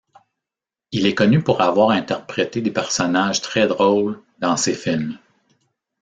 Il 0.91 1.05
est 1.05 1.13
connu 1.13 1.43
pour 1.43 1.61
avoir 1.61 1.91
interprété 1.91 2.59
des 2.59 2.71
personnages 2.71 3.39
très 3.41 3.67
drôles 3.67 4.19
dans 4.39 4.57
ses 4.57 4.73
films. 4.73 5.19